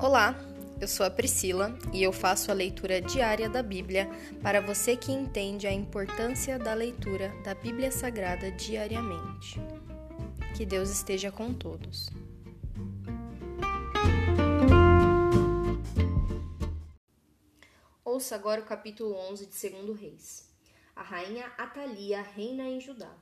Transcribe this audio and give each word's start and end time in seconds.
Olá, 0.00 0.32
eu 0.80 0.86
sou 0.86 1.04
a 1.04 1.10
Priscila 1.10 1.76
e 1.92 2.04
eu 2.04 2.12
faço 2.12 2.52
a 2.52 2.54
leitura 2.54 3.00
diária 3.00 3.48
da 3.48 3.64
Bíblia 3.64 4.08
para 4.40 4.60
você 4.60 4.96
que 4.96 5.10
entende 5.10 5.66
a 5.66 5.72
importância 5.72 6.56
da 6.56 6.72
leitura 6.72 7.34
da 7.42 7.52
Bíblia 7.52 7.90
Sagrada 7.90 8.48
diariamente. 8.52 9.60
Que 10.56 10.64
Deus 10.64 10.88
esteja 10.88 11.32
com 11.32 11.52
todos. 11.52 12.10
Ouça 18.04 18.36
agora 18.36 18.60
o 18.60 18.64
capítulo 18.64 19.16
11 19.16 19.46
de 19.46 19.68
2 19.68 20.00
Reis. 20.00 20.48
A 20.94 21.02
rainha 21.02 21.52
Atalia 21.58 22.22
reina 22.22 22.68
em 22.68 22.80
Judá. 22.80 23.16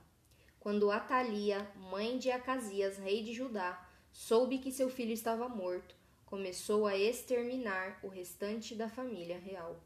Quando 0.59 0.91
Atalia, 0.91 1.67
mãe 1.75 2.19
de 2.19 2.29
Acasias, 2.29 2.99
rei 2.99 3.23
de 3.23 3.33
Judá, 3.33 3.83
soube 4.11 4.59
que 4.59 4.71
seu 4.71 4.91
filho 4.91 5.11
estava 5.11 5.49
morto, 5.49 5.96
começou 6.27 6.85
a 6.85 6.97
exterminar 6.97 7.99
o 8.03 8.09
restante 8.09 8.75
da 8.75 8.89
família 8.89 9.39
real. 9.39 9.81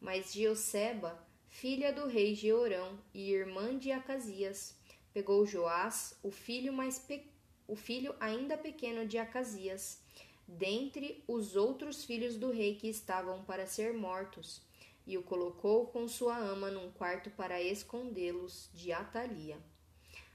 Mas 0.00 0.32
Dioseba, 0.32 1.22
filha 1.48 1.92
do 1.92 2.06
rei 2.06 2.34
Jeorão 2.34 2.98
e 3.12 3.30
irmã 3.30 3.78
de 3.78 3.92
Acasias, 3.92 4.74
pegou 5.12 5.46
Joás, 5.46 6.18
o 6.22 6.30
filho 6.30 6.72
mais 6.72 6.98
pe... 6.98 7.30
o 7.68 7.76
filho 7.76 8.14
ainda 8.18 8.56
pequeno 8.56 9.06
de 9.06 9.18
Acasias, 9.18 10.00
dentre 10.48 11.22
os 11.28 11.56
outros 11.56 12.04
filhos 12.04 12.36
do 12.36 12.50
rei 12.50 12.76
que 12.76 12.88
estavam 12.88 13.44
para 13.44 13.66
ser 13.66 13.92
mortos, 13.92 14.62
e 15.06 15.18
o 15.18 15.22
colocou 15.22 15.88
com 15.88 16.08
sua 16.08 16.38
ama 16.38 16.70
num 16.70 16.90
quarto 16.90 17.30
para 17.30 17.62
escondê-los 17.62 18.70
de 18.72 18.92
Atalia. 18.92 19.58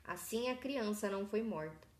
Assim 0.03 0.49
a 0.49 0.55
criança 0.55 1.09
não 1.09 1.25
foi 1.25 1.41
morta. 1.41 1.90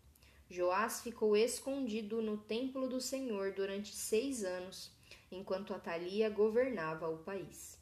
Joás 0.52 1.00
ficou 1.00 1.34
escondido 1.34 2.20
no 2.20 2.36
templo 2.36 2.86
do 2.86 3.00
Senhor 3.00 3.52
durante 3.52 3.96
seis 3.96 4.44
anos, 4.44 4.92
enquanto 5.30 5.72
Atalia 5.72 6.28
governava 6.28 7.08
o 7.08 7.16
país. 7.16 7.78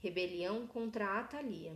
Rebelião 0.00 0.66
contra 0.66 1.20
Atalia. 1.20 1.72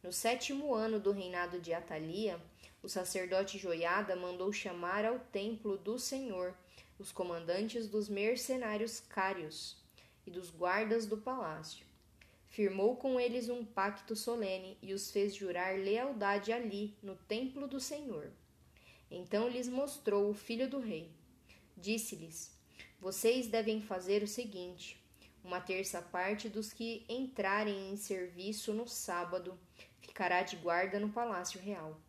No 0.00 0.12
sétimo 0.12 0.72
ano 0.72 1.00
do 1.00 1.10
reinado 1.10 1.60
de 1.60 1.74
Atalia, 1.74 2.40
o 2.80 2.88
sacerdote 2.88 3.58
Joiada 3.58 4.14
mandou 4.14 4.52
chamar 4.52 5.04
ao 5.04 5.18
templo 5.18 5.76
do 5.76 5.98
Senhor 5.98 6.54
os 6.96 7.10
comandantes 7.10 7.88
dos 7.88 8.08
mercenários 8.08 9.00
cários 9.00 9.76
e 10.24 10.30
dos 10.30 10.50
guardas 10.50 11.04
do 11.04 11.16
palácio. 11.16 11.84
Firmou 12.48 12.94
com 12.94 13.18
eles 13.18 13.48
um 13.48 13.64
pacto 13.64 14.14
solene 14.14 14.78
e 14.80 14.94
os 14.94 15.10
fez 15.10 15.34
jurar 15.34 15.76
lealdade 15.80 16.52
ali, 16.52 16.96
no 17.02 17.16
templo 17.16 17.66
do 17.66 17.80
Senhor. 17.80 18.30
Então 19.14 19.46
lhes 19.46 19.68
mostrou 19.68 20.30
o 20.30 20.34
filho 20.34 20.66
do 20.68 20.80
rei. 20.80 21.10
Disse-lhes: 21.76 22.50
Vocês 22.98 23.46
devem 23.46 23.82
fazer 23.82 24.22
o 24.22 24.26
seguinte: 24.26 24.98
uma 25.44 25.60
terça 25.60 26.00
parte 26.00 26.48
dos 26.48 26.72
que 26.72 27.04
entrarem 27.06 27.92
em 27.92 27.96
serviço 27.96 28.72
no 28.72 28.88
sábado 28.88 29.58
ficará 30.00 30.42
de 30.42 30.56
guarda 30.56 30.98
no 30.98 31.10
palácio 31.10 31.60
real. 31.60 32.00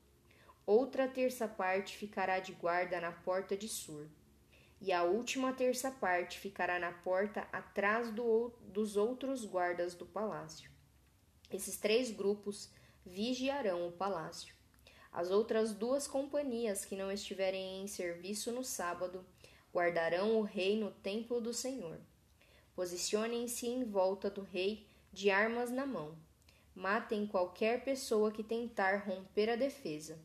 Outra 0.66 1.06
terça 1.06 1.46
parte 1.46 1.98
ficará 1.98 2.40
de 2.40 2.54
guarda 2.54 3.02
na 3.02 3.12
porta 3.12 3.58
de 3.58 3.68
Sur. 3.68 4.08
E 4.80 4.94
a 4.94 5.04
última 5.04 5.52
terça 5.52 5.92
parte 5.92 6.40
ficará 6.40 6.80
na 6.80 6.94
porta 6.94 7.48
atrás 7.52 8.12
do, 8.12 8.50
dos 8.62 8.96
outros 8.96 9.46
guardas 9.46 9.94
do 9.94 10.06
palácio. 10.06 10.72
Esses 11.52 11.78
três 11.78 12.12
grupos 12.12 12.70
vigiarão 13.06 13.88
o 13.88 13.92
palácio. 13.92 14.56
As 15.14 15.30
outras 15.30 15.74
duas 15.74 16.08
companhias 16.08 16.86
que 16.86 16.96
não 16.96 17.12
estiverem 17.12 17.84
em 17.84 17.88
serviço 17.88 18.52
no 18.52 18.64
sábado 18.64 19.24
guardarão 19.72 20.40
o 20.40 20.42
rei 20.42 20.76
no 20.76 20.90
templo 20.90 21.40
do 21.40 21.54
Senhor. 21.54 22.00
Posicionem-se 22.76 23.68
em 23.68 23.84
volta 23.84 24.28
do 24.28 24.42
rei 24.42 24.88
de 25.12 25.30
armas 25.30 25.70
na 25.70 25.86
mão. 25.86 26.18
Matem 26.74 27.28
qualquer 27.28 27.84
pessoa 27.84 28.32
que 28.32 28.42
tentar 28.42 29.04
romper 29.06 29.52
a 29.52 29.56
defesa. 29.56 30.18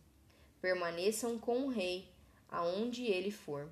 Permaneçam 0.59 1.39
com 1.39 1.67
o 1.67 1.69
rei 1.69 2.09
aonde 2.51 3.05
ele 3.05 3.31
for. 3.31 3.69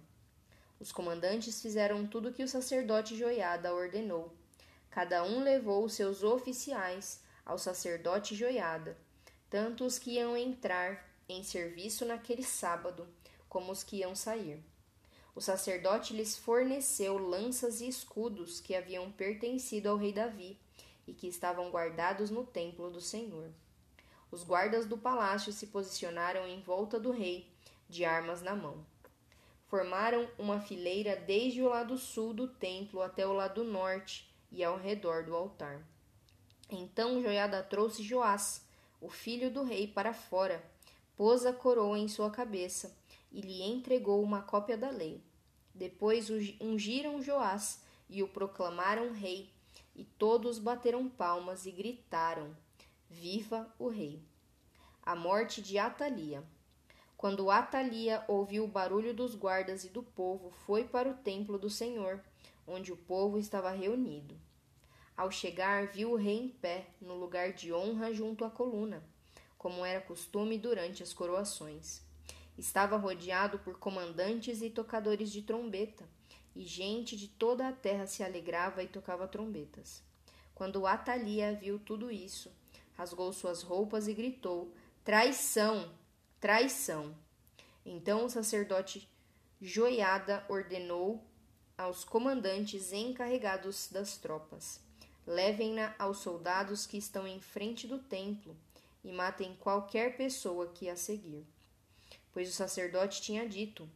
Os 0.79 0.93
comandantes 0.93 1.63
fizeram 1.63 2.07
tudo 2.07 2.29
o 2.29 2.33
que 2.35 2.43
o 2.43 2.49
sacerdote 2.49 3.17
Joiada 3.17 3.75
ordenou. 3.75 4.31
Cada 4.91 5.25
um 5.25 5.43
levou 5.43 5.89
seus 5.89 6.23
oficiais 6.23 7.23
ao 7.47 7.57
sacerdote 7.57 8.35
Joiada 8.35 8.99
tanto 9.49 9.85
os 9.85 9.99
que 9.99 10.13
iam 10.13 10.37
entrar 10.37 11.06
em 11.29 11.43
serviço 11.43 12.05
naquele 12.05 12.43
sábado, 12.43 13.07
como 13.49 13.73
os 13.73 13.83
que 13.83 13.97
iam 13.97 14.15
sair. 14.15 14.63
O 15.35 15.41
sacerdote 15.41 16.15
lhes 16.15 16.37
forneceu 16.37 17.19
lanças 17.19 17.81
e 17.81 17.89
escudos 17.89 18.61
que 18.61 18.75
haviam 18.75 19.13
pertencido 19.13 19.89
ao 19.89 19.97
rei 19.97 20.13
Davi 20.13 20.59
e 21.07 21.13
que 21.13 21.29
estavam 21.29 21.71
guardados 21.71 22.31
no 22.31 22.45
templo 22.45 22.91
do 22.91 23.01
Senhor. 23.01 23.51
Os 24.31 24.43
guardas 24.43 24.87
do 24.87 24.97
palácio 24.97 25.53
se 25.53 25.67
posicionaram 25.67 26.47
em 26.47 26.61
volta 26.61 26.99
do 26.99 27.11
rei, 27.11 27.51
de 27.89 28.05
armas 28.05 28.43
na 28.43 28.55
mão. 28.55 28.85
Formaram 29.67 30.29
uma 30.39 30.61
fileira 30.61 31.17
desde 31.17 31.63
o 31.63 31.69
lado 31.69 31.99
sul 31.99 32.33
do 32.33 32.49
templo 32.49 33.03
até 33.03 33.27
o 33.27 33.33
lado 33.33 33.63
norte 33.63 34.31
e 34.51 34.65
ao 34.65 34.79
redor 34.79 35.25
do 35.25 35.35
altar. 35.35 35.81
Então 36.71 37.23
Joiada 37.23 37.63
trouxe 37.63 38.03
Joás, 38.03 38.65
o 39.01 39.09
filho 39.09 39.51
do 39.51 39.63
rei, 39.63 39.87
para 39.87 40.13
fora, 40.13 40.65
pôs 41.17 41.47
a 41.47 41.53
coroa 41.53 41.99
em 41.99 42.07
sua 42.07 42.31
cabeça 42.31 42.95
e 43.33 43.41
lhe 43.41 43.63
entregou 43.63 44.23
uma 44.23 44.43
cópia 44.43 44.77
da 44.77 44.91
lei. 44.91 45.23
Depois 45.75 46.29
ungiram 46.61 47.23
Joás 47.23 47.83
e 48.09 48.23
o 48.23 48.29
proclamaram 48.29 49.13
rei, 49.13 49.51
e 49.95 50.05
todos 50.05 50.59
bateram 50.59 51.09
palmas 51.09 51.67
e 51.67 51.71
gritaram: 51.71 52.57
Viva 53.09 53.75
o 53.79 53.89
rei! 53.89 54.23
A 55.03 55.17
morte 55.17 55.63
de 55.63 55.79
Atalia. 55.79 56.45
Quando 57.17 57.51
Atalia 57.51 58.23
ouviu 58.29 58.65
o 58.65 58.69
barulho 58.69 59.15
dos 59.15 59.35
guardas 59.35 59.85
e 59.85 59.89
do 59.89 60.03
povo, 60.03 60.51
foi 60.51 60.85
para 60.85 61.09
o 61.09 61.15
templo 61.15 61.59
do 61.59 61.71
Senhor, 61.71 62.23
onde 62.67 62.93
o 62.93 62.97
povo 62.97 63.39
estava 63.39 63.71
reunido. 63.71 64.39
Ao 65.17 65.31
chegar, 65.31 65.87
viu 65.87 66.13
o 66.13 66.17
rei 66.17 66.39
em 66.39 66.49
pé, 66.49 66.89
no 67.01 67.15
lugar 67.15 67.53
de 67.53 67.73
honra 67.73 68.13
junto 68.13 68.45
à 68.45 68.51
coluna, 68.51 69.03
como 69.59 69.85
era 69.85 70.01
costume 70.01 70.59
durante 70.59 71.03
as 71.03 71.13
coroações. 71.13 72.03
Estava 72.57 72.97
rodeado 72.97 73.59
por 73.59 73.79
comandantes 73.79 74.63
e 74.63 74.71
tocadores 74.71 75.31
de 75.31 75.43
trombeta, 75.43 76.09
e 76.55 76.65
gente 76.65 77.17
de 77.17 77.29
toda 77.29 77.69
a 77.69 77.73
terra 77.73 78.07
se 78.07 78.23
alegrava 78.23 78.83
e 78.83 78.89
tocava 78.89 79.29
trombetas. 79.29 80.03
Quando 80.55 80.87
Atalia 80.87 81.55
viu 81.55 81.79
tudo 81.79 82.11
isso, 82.11 82.51
rasgou 82.95 83.31
suas 83.33 83.63
roupas 83.63 84.09
e 84.09 84.15
gritou: 84.15 84.73
Traição! 85.05 85.93
Traição! 86.41 87.15
Então 87.85 88.25
o 88.25 88.31
sacerdote 88.31 89.09
Joiada 89.61 90.45
ordenou 90.49 91.23
aos 91.77 92.05
comandantes 92.05 92.93
encarregados 92.93 93.89
das 93.91 94.17
tropas: 94.17 94.81
Levem-na 95.27 95.95
aos 95.99 96.19
soldados 96.19 96.87
que 96.87 96.97
estão 96.97 97.27
em 97.27 97.41
frente 97.41 97.87
do 97.87 97.99
templo 97.99 98.57
e 99.07 99.13
matem 99.13 99.55
qualquer 99.55 100.17
pessoa 100.17 100.73
que 100.73 100.89
a 100.91 100.97
seguir. 100.97 101.47
Pois 102.33 102.49
o 102.49 102.53
sacerdote 102.53 103.23
tinha 103.23 103.49
dito: 103.49 103.89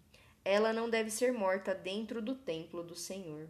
ela 0.44 0.72
não 0.72 0.88
deve 0.88 1.10
ser 1.10 1.32
morta 1.32 1.74
dentro 1.74 2.22
do 2.22 2.36
templo 2.36 2.84
do 2.84 2.94
Senhor. 2.94 3.48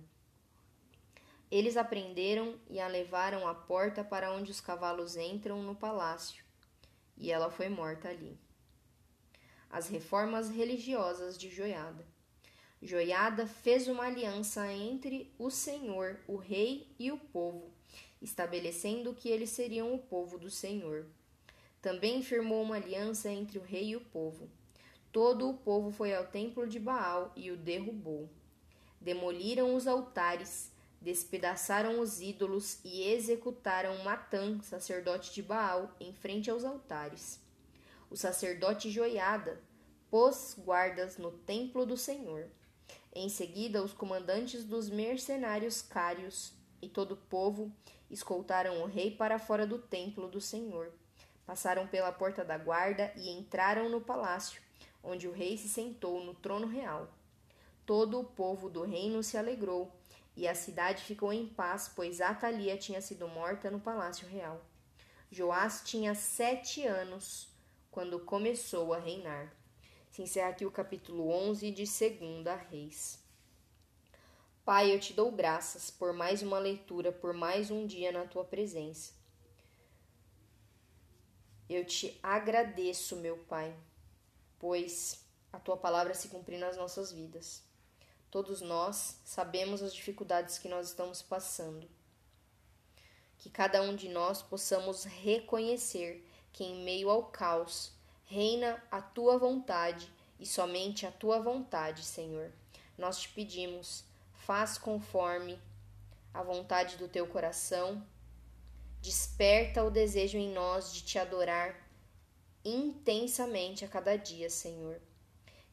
Eles 1.50 1.76
a 1.76 1.84
prenderam 1.84 2.58
e 2.68 2.80
a 2.80 2.88
levaram 2.88 3.46
à 3.46 3.54
porta 3.54 4.02
para 4.02 4.32
onde 4.32 4.50
os 4.50 4.60
cavalos 4.60 5.16
entram 5.16 5.62
no 5.62 5.74
palácio, 5.74 6.42
e 7.16 7.30
ela 7.30 7.50
foi 7.50 7.68
morta 7.68 8.08
ali. 8.08 8.38
As 9.68 9.88
reformas 9.88 10.48
religiosas 10.48 11.36
de 11.36 11.50
Joiada. 11.50 12.06
Joiada 12.80 13.46
fez 13.46 13.86
uma 13.86 14.04
aliança 14.04 14.72
entre 14.72 15.30
o 15.38 15.50
Senhor, 15.50 16.18
o 16.26 16.36
rei 16.36 16.94
e 16.98 17.12
o 17.12 17.18
povo, 17.18 17.70
estabelecendo 18.22 19.14
que 19.14 19.28
eles 19.28 19.50
seriam 19.50 19.92
o 19.92 19.98
povo 19.98 20.38
do 20.38 20.50
Senhor. 20.50 21.06
Também 21.80 22.22
firmou 22.22 22.62
uma 22.62 22.76
aliança 22.76 23.30
entre 23.30 23.58
o 23.58 23.62
rei 23.62 23.90
e 23.90 23.96
o 23.96 24.00
povo. 24.00 24.48
Todo 25.10 25.48
o 25.48 25.54
povo 25.54 25.90
foi 25.90 26.14
ao 26.14 26.26
templo 26.26 26.66
de 26.66 26.78
Baal 26.78 27.32
e 27.34 27.50
o 27.50 27.56
derrubou. 27.56 28.28
Demoliram 29.00 29.74
os 29.74 29.86
altares, 29.86 30.70
despedaçaram 31.00 32.00
os 32.00 32.20
ídolos 32.20 32.78
e 32.84 33.02
executaram 33.02 34.04
Matã, 34.04 34.60
sacerdote 34.62 35.32
de 35.32 35.42
Baal, 35.42 35.94
em 35.98 36.12
frente 36.12 36.50
aos 36.50 36.64
altares. 36.64 37.40
O 38.10 38.16
sacerdote 38.16 38.90
Joiada 38.90 39.60
pôs 40.10 40.54
guardas 40.58 41.16
no 41.16 41.30
templo 41.30 41.86
do 41.86 41.96
Senhor 41.96 42.50
em 43.12 43.28
seguida, 43.28 43.82
os 43.82 43.92
comandantes 43.92 44.64
dos 44.64 44.88
mercenários 44.88 45.82
cários 45.82 46.52
e 46.80 46.88
todo 46.88 47.12
o 47.12 47.16
povo 47.16 47.72
escoltaram 48.08 48.82
o 48.82 48.86
rei 48.86 49.10
para 49.10 49.38
fora 49.38 49.66
do 49.66 49.78
templo 49.78 50.28
do 50.28 50.40
Senhor. 50.40 50.92
Passaram 51.50 51.84
pela 51.84 52.12
porta 52.12 52.44
da 52.44 52.56
guarda 52.56 53.12
e 53.16 53.28
entraram 53.28 53.88
no 53.88 54.00
palácio, 54.00 54.62
onde 55.02 55.26
o 55.26 55.32
rei 55.32 55.58
se 55.58 55.68
sentou 55.68 56.24
no 56.24 56.32
trono 56.32 56.68
real. 56.68 57.08
todo 57.84 58.20
o 58.20 58.24
povo 58.24 58.70
do 58.70 58.84
reino 58.84 59.20
se 59.20 59.36
alegrou, 59.36 59.90
e 60.36 60.46
a 60.46 60.54
cidade 60.54 61.02
ficou 61.02 61.32
em 61.32 61.48
paz, 61.48 61.90
pois 61.92 62.20
Atalia 62.20 62.76
tinha 62.76 63.00
sido 63.00 63.26
morta 63.26 63.68
no 63.68 63.80
palácio 63.80 64.28
real. 64.28 64.64
Joás 65.28 65.82
tinha 65.84 66.14
sete 66.14 66.86
anos 66.86 67.48
quando 67.90 68.20
começou 68.20 68.94
a 68.94 69.00
reinar. 69.00 69.52
Se 70.12 70.22
encerra 70.22 70.50
aqui 70.50 70.64
o 70.64 70.70
capítulo 70.70 71.28
11 71.32 71.72
de 71.72 71.84
Segunda 71.84 72.54
Reis. 72.54 73.18
Pai, 74.64 74.94
eu 74.94 75.00
te 75.00 75.12
dou 75.12 75.32
graças 75.32 75.90
por 75.90 76.12
mais 76.12 76.42
uma 76.42 76.60
leitura, 76.60 77.10
por 77.10 77.34
mais 77.34 77.72
um 77.72 77.88
dia 77.88 78.12
na 78.12 78.24
tua 78.24 78.44
presença. 78.44 79.18
Eu 81.70 81.84
te 81.84 82.18
agradeço, 82.20 83.14
meu 83.14 83.38
Pai, 83.48 83.72
pois 84.58 85.24
a 85.52 85.60
tua 85.60 85.76
palavra 85.76 86.14
se 86.14 86.26
cumpre 86.26 86.58
nas 86.58 86.76
nossas 86.76 87.12
vidas. 87.12 87.62
Todos 88.28 88.60
nós 88.60 89.20
sabemos 89.24 89.80
as 89.80 89.94
dificuldades 89.94 90.58
que 90.58 90.68
nós 90.68 90.88
estamos 90.88 91.22
passando. 91.22 91.88
Que 93.38 93.48
cada 93.48 93.82
um 93.82 93.94
de 93.94 94.08
nós 94.08 94.42
possamos 94.42 95.04
reconhecer 95.04 96.28
que 96.52 96.64
em 96.64 96.82
meio 96.82 97.08
ao 97.08 97.26
caos 97.26 97.92
reina 98.24 98.82
a 98.90 99.00
tua 99.00 99.38
vontade 99.38 100.12
e 100.40 100.46
somente 100.46 101.06
a 101.06 101.12
tua 101.12 101.38
vontade, 101.38 102.02
Senhor. 102.02 102.50
Nós 102.98 103.20
te 103.20 103.28
pedimos, 103.28 104.02
faz 104.34 104.76
conforme 104.76 105.56
a 106.34 106.42
vontade 106.42 106.96
do 106.96 107.06
teu 107.06 107.28
coração. 107.28 108.04
Desperta 109.00 109.82
o 109.82 109.90
desejo 109.90 110.38
em 110.38 110.52
nós 110.52 110.92
de 110.92 111.02
te 111.02 111.18
adorar 111.18 111.88
intensamente 112.64 113.84
a 113.84 113.88
cada 113.88 114.16
dia, 114.16 114.50
Senhor 114.50 115.00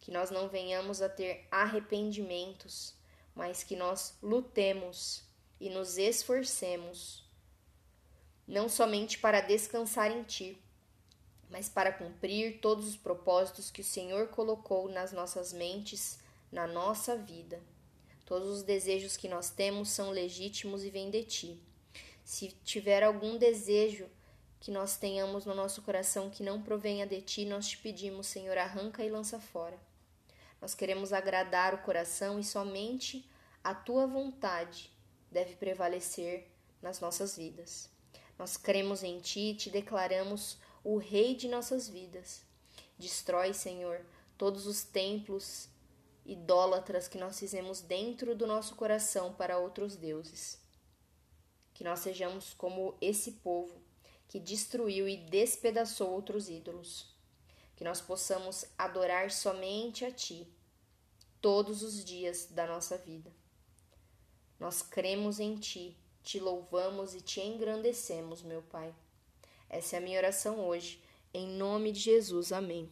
que 0.08 0.12
nós 0.12 0.32
não 0.32 0.48
venhamos 0.48 1.02
a 1.02 1.10
ter 1.10 1.46
arrependimentos, 1.52 2.94
mas 3.36 3.62
que 3.62 3.76
nós 3.76 4.18
lutemos 4.24 5.22
e 5.60 5.70
nos 5.70 5.98
esforcemos, 5.98 7.30
não 8.48 8.70
somente 8.70 9.18
para 9.18 9.42
descansar 9.42 10.10
em 10.10 10.24
Ti, 10.24 10.58
mas 11.50 11.68
para 11.68 11.92
cumprir 11.92 12.62
todos 12.62 12.88
os 12.88 12.96
propósitos 12.96 13.70
que 13.70 13.82
o 13.82 13.84
Senhor 13.84 14.30
colocou 14.30 14.88
nas 14.88 15.12
nossas 15.12 15.52
mentes, 15.52 16.20
na 16.50 16.66
nossa 16.66 17.18
vida. 17.18 17.62
Todos 18.26 18.48
os 18.48 18.64
desejos 18.64 19.18
que 19.18 19.28
nós 19.28 19.50
temos 19.50 19.90
são 19.90 20.10
legítimos 20.10 20.86
e 20.86 20.90
vêm 20.90 21.10
de 21.10 21.26
Ti. 21.26 21.62
Se 22.28 22.50
tiver 22.66 23.04
algum 23.04 23.38
desejo 23.38 24.06
que 24.60 24.70
nós 24.70 24.98
tenhamos 24.98 25.46
no 25.46 25.56
nosso 25.56 25.82
coração 25.82 26.30
que 26.30 26.44
não 26.44 26.62
provenha 26.62 27.08
de 27.08 27.22
Ti, 27.22 27.46
nós 27.46 27.70
te 27.70 27.78
pedimos, 27.78 28.28
Senhor, 28.28 28.58
arranca 28.58 29.02
e 29.02 29.10
lança 29.10 29.40
fora. 29.40 29.80
Nós 30.60 30.76
queremos 30.76 31.14
agradar 31.14 31.74
o 31.74 31.78
coração 31.78 32.38
e 32.38 32.44
somente 32.44 33.26
a 33.64 33.74
tua 33.74 34.06
vontade 34.06 34.92
deve 35.32 35.56
prevalecer 35.56 36.52
nas 36.82 37.00
nossas 37.00 37.38
vidas. 37.38 37.90
Nós 38.38 38.58
cremos 38.58 39.04
em 39.04 39.22
ti 39.22 39.52
e 39.52 39.56
te 39.56 39.70
declaramos 39.70 40.58
o 40.84 40.98
Rei 40.98 41.34
de 41.34 41.48
nossas 41.48 41.88
vidas. 41.88 42.42
Destrói, 43.00 43.54
Senhor, 43.54 44.06
todos 44.38 44.68
os 44.68 44.84
templos 44.84 45.70
idólatras 46.26 47.08
que 47.08 47.18
nós 47.18 47.40
fizemos 47.40 47.80
dentro 47.80 48.36
do 48.36 48.46
nosso 48.46 48.76
coração 48.76 49.34
para 49.34 49.58
outros 49.58 49.96
deuses. 49.96 50.67
Que 51.78 51.84
nós 51.84 52.00
sejamos 52.00 52.56
como 52.56 52.98
esse 53.00 53.34
povo 53.34 53.80
que 54.28 54.40
destruiu 54.40 55.08
e 55.08 55.16
despedaçou 55.16 56.10
outros 56.10 56.50
ídolos 56.50 57.16
que 57.76 57.84
nós 57.84 58.02
possamos 58.02 58.66
adorar 58.76 59.30
somente 59.30 60.04
a 60.04 60.10
Ti 60.12 60.48
todos 61.40 61.84
os 61.84 62.04
dias 62.04 62.48
da 62.50 62.66
nossa 62.66 62.98
vida. 62.98 63.32
Nós 64.60 64.82
cremos 64.82 65.40
em 65.40 65.56
Ti, 65.56 65.96
te 66.24 66.40
louvamos 66.40 67.14
e 67.14 67.22
te 67.22 67.40
engrandecemos, 67.40 68.42
meu 68.42 68.64
Pai. 68.64 68.92
Essa 69.70 69.98
é 69.98 70.00
a 70.00 70.02
minha 70.02 70.18
oração 70.18 70.60
hoje, 70.68 71.00
em 71.32 71.48
nome 71.48 71.92
de 71.92 72.00
Jesus. 72.00 72.52
Amém. 72.52 72.92